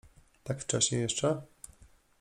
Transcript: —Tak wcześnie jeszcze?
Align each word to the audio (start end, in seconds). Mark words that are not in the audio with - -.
—Tak 0.43 0.61
wcześnie 0.61 0.97
jeszcze? 0.97 1.41